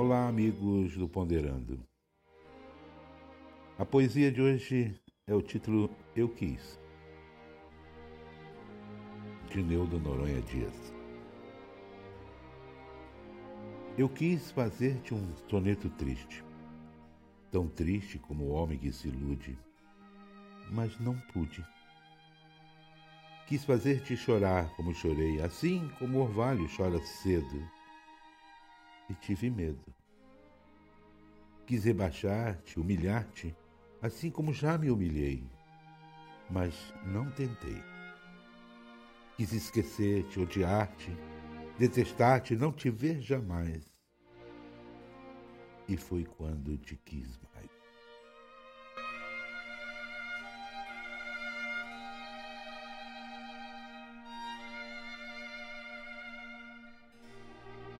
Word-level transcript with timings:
Olá, 0.00 0.28
amigos 0.28 0.96
do 0.96 1.08
Ponderando. 1.08 1.84
A 3.76 3.84
poesia 3.84 4.30
de 4.30 4.40
hoje 4.40 4.94
é 5.26 5.34
o 5.34 5.42
título 5.42 5.90
Eu 6.14 6.28
Quis, 6.28 6.78
de 9.50 9.60
Neudo 9.60 9.98
Noronha 9.98 10.40
Dias. 10.42 10.94
Eu 13.98 14.08
quis 14.08 14.52
fazer-te 14.52 15.14
um 15.14 15.34
soneto 15.50 15.90
triste, 15.90 16.44
tão 17.50 17.66
triste 17.66 18.20
como 18.20 18.44
o 18.44 18.50
homem 18.52 18.78
que 18.78 18.92
se 18.92 19.08
ilude, 19.08 19.58
mas 20.70 20.96
não 21.00 21.18
pude. 21.32 21.66
Quis 23.48 23.64
fazer-te 23.64 24.16
chorar 24.16 24.72
como 24.76 24.94
chorei, 24.94 25.42
assim 25.42 25.90
como 25.98 26.18
o 26.18 26.22
orvalho 26.22 26.68
chora 26.76 27.02
cedo, 27.02 27.77
e 29.08 29.14
tive 29.14 29.50
medo. 29.50 29.94
Quis 31.66 31.84
rebaixar-te, 31.84 32.78
humilhar-te, 32.80 33.54
assim 34.00 34.30
como 34.30 34.52
já 34.52 34.78
me 34.78 34.90
humilhei, 34.90 35.44
mas 36.50 36.94
não 37.04 37.30
tentei. 37.30 37.82
Quis 39.36 39.52
esquecer-te, 39.52 40.40
odiar-te, 40.40 41.10
detestar-te, 41.78 42.56
não 42.56 42.72
te 42.72 42.90
ver 42.90 43.20
jamais. 43.20 43.94
E 45.86 45.96
foi 45.96 46.24
quando 46.24 46.76
te 46.76 46.96
quis 46.96 47.38
mais. 47.54 47.77